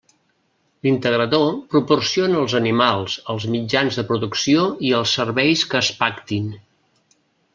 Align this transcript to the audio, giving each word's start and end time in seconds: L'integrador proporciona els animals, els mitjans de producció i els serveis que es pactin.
L'integrador 0.85 1.43
proporciona 1.73 2.39
els 2.45 2.55
animals, 2.61 3.17
els 3.33 3.45
mitjans 3.57 4.01
de 4.01 4.07
producció 4.13 4.65
i 4.89 4.93
els 5.01 5.15
serveis 5.21 5.67
que 5.75 5.81
es 5.85 5.95
pactin. 6.01 6.49